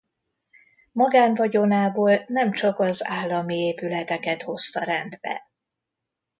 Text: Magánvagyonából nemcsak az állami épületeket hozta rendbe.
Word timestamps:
Magánvagyonából 0.91 2.23
nemcsak 2.27 2.79
az 2.79 3.07
állami 3.07 3.55
épületeket 3.57 4.41
hozta 4.43 4.83
rendbe. 4.83 5.47